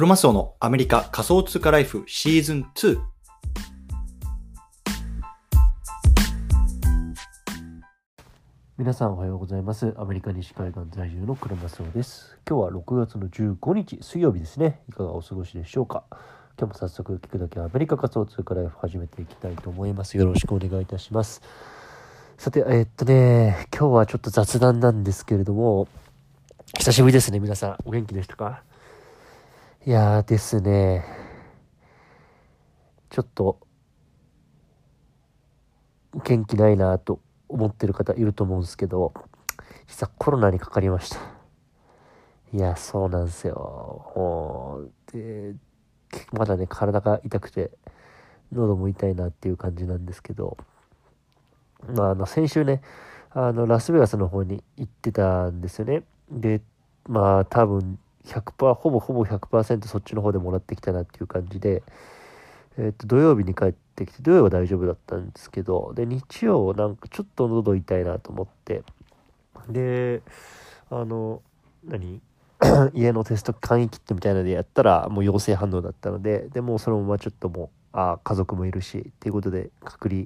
[0.00, 2.98] クロマスオのアメリカ仮想通貨ライフシーズン2。
[8.78, 9.92] 皆さんおはようございます。
[9.98, 12.38] アメリカ西海岸在住のクロマスオです。
[12.48, 14.80] 今日は6月の15日水曜日ですね。
[14.88, 16.04] いかがお過ごしでしょうか。
[16.58, 20.16] 今日も早速聞くだけアメリカ仮想通貨ライフ始めていきたいと思います。
[20.16, 21.42] よろしくお願いいたします。
[22.38, 25.88] さて、えーっとね、今日はちょっと雑談なんですけれども、
[26.78, 27.76] 久しぶりですね、皆さん。
[27.84, 28.62] お元気でしたか？
[29.86, 31.06] いやーですね、
[33.08, 33.58] ちょっと、
[36.22, 39.14] 元気ないなと思ってる方いると思うんですけど、
[39.86, 41.16] 実はコロナにかかりました。
[42.52, 44.12] いや、そうなんですよ。
[44.14, 45.54] もう、で、
[46.32, 47.70] まだね、体が痛くて、
[48.52, 50.58] 喉も痛いなっていう感じなんですけど、
[51.96, 52.82] まあ、あの、先週ね、
[53.30, 56.02] あの、ラスベガスの方に行ってたんですよね。
[56.30, 56.60] で、
[57.08, 61.82] まあ、多分、100%、ほぼほぼ100%そっちの方でもらってきたなっていう感じで、
[62.78, 68.82] えっと、土曜日に帰ってきて、土曜は大丈夫だったんですけど、で、日曜なんかちょっと喉痛いなと思って、
[69.68, 70.22] で、
[70.90, 71.42] あの、
[71.84, 72.20] 何？
[72.92, 80.24] 家のテスト簡易キットみたいなのでやったらもう陽性反応だったのででもうそのままちょっともうあ家族もいるしっていうことで隔離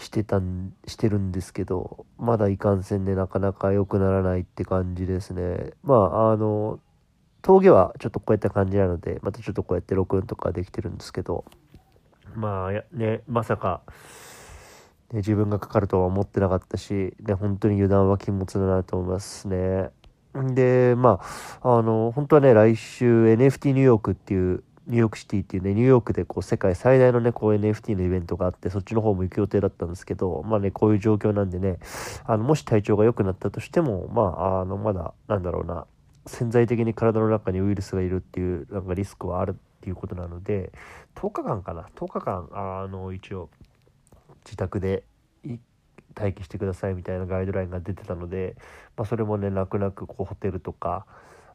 [0.00, 6.80] してたんしてるんですけどまだいかんせんでなかなか良くならないって感じですねまああの
[7.42, 11.44] 峠はちょっとこうやった感じなのでまたちょっとこうやって録音とかできてるんですけど
[12.34, 13.82] まあねまさか、
[15.12, 19.90] ね、自分がかかるとは思ってなかったし、ね、本当に油断は禁物だなと思いますね。
[20.34, 21.20] で、ま
[21.62, 31.78] あ、あの、本当はね、来週 NFT ニューヨークっていう、ニューヨークシティっていうね、ニューヨークでこう世界最大のね、こう NFT のイベントがあって、そっちの方も行く予定だったんですけど、まあね、こういう状況なんでね、
[32.24, 35.86] あの、もし体調が良くなったとしても、まあ、あの、まだ、なんだろうな、
[36.26, 40.72] 潜在的に体の中にウイルスがいるっていう、なんかリスクはあるっていうことなので、
[41.14, 43.50] 10日間かな、10日間、あの、一応、
[44.44, 45.04] 自宅で
[46.18, 48.56] 待機してくださいみたいなガイドラインが出てたので、
[48.96, 51.06] まあ、それもね泣く泣くこうホテルとか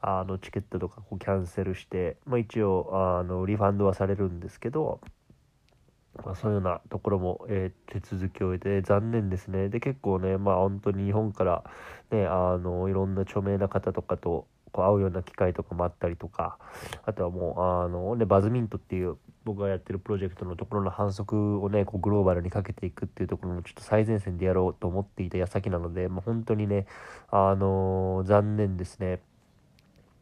[0.00, 5.00] あのチケットとかこうキャンセルして、まあ、一応あのリファンドはされるんですけど、
[6.24, 11.64] まあ、そういうようなところも、えー手続きを終えて残念ですねで結構ねまあ本当に日本から
[12.10, 16.58] ねあのいろんな著名な方とかとこう会うような機会とかもあったりとか
[17.04, 26.86] あとはもうあの、ね、バズミントっていう僕がやってるプロジェクトのところの反則をねこうグローバルにかけていくっていうところもちょっと最前線でやろうと思っていた矢先なので、まあ、本当にね
[27.30, 29.20] あの残念ですね。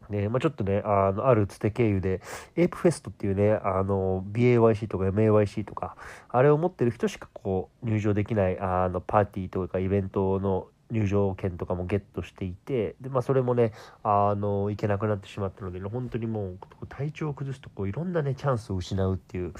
[0.08, 2.20] ねまあ、ちょっとね、あの、あるつて経由で、
[2.56, 5.96] エープフェストっていうね、あの、BAYC とか MAYC とか、
[6.28, 13.72] あれを持ってる人しかこう、入場できない、あの、パーティーとかイベントの入場券とかもゲットしていて、で、まあ、それもね、
[14.02, 19.52] あの、行けなくなってしまったので、本当にもう、体調を崩すと、こう、いろんなね、チャンスを失うっていう、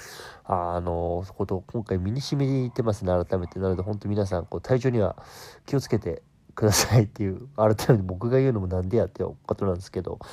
[0.45, 3.59] あの、ことを今回身に染みてますね、改めて。
[3.59, 5.17] なので、本当皆さん、こう、体調には
[5.65, 6.23] 気をつけて、
[6.57, 10.27] くださいっていう改めて僕が言うのもなんでやってことなんですけど、ま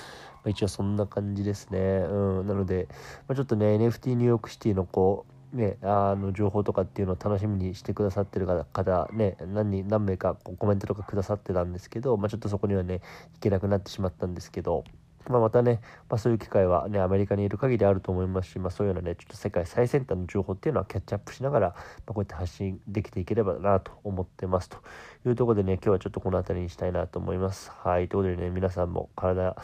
[0.46, 1.78] あ、一応そんな感じですね。
[1.78, 2.46] うん。
[2.46, 2.88] なので、
[3.28, 13.02] まあ、ちょっとね NFT ニューヨークシティのこうねあの情報とかっていうのを楽しみにしてくださってる方ね何人何名かこうコメントとかくださってたんですけど、まあ、ちょっとそこにはね
[13.34, 14.84] 行けなくなってしまったんですけど
[15.28, 21.74] まあ、またね、まあ、そういう機会はね、アメリカにいる限りあると思いますし、まあ、そういうようなね、ちょっと世界最先端の情報っていうのはキャッチアップしながら、ま
[22.08, 24.78] あ、こうやって発信できていければなと思ってますと
[25.26, 27.70] いうところでね、今日はちょっとこの辺りにしたいなと思います。
[27.70, 29.56] はい、ということでね、皆さんも体、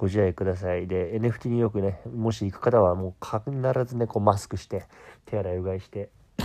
[0.00, 0.86] ご自愛ください。
[0.86, 4.86] で、NFT によくね、もし行く方はもう必ずね、こうマスクして、
[5.26, 6.08] 手洗いうがいして、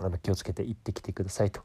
[0.00, 1.60] あの気をつけて行ってきてくださいと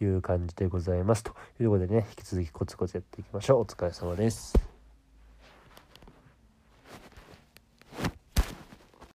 [0.00, 1.24] いう感じでございます。
[1.24, 3.60] ということでね、引き続きコツコツやっていきましょう。
[3.62, 4.69] お疲れ様です。